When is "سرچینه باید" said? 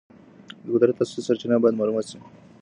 1.27-1.77